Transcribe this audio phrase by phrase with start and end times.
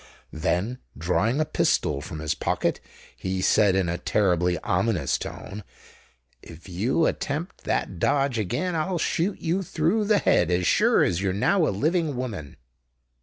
[0.33, 2.79] Then, drawing a pistol from his pocket,
[3.15, 5.63] he said in a terribly ominous tone,
[6.41, 11.21] "If you attempt that dodge again, I'll shoot you through the head as sure as
[11.21, 12.57] you're now a living woman."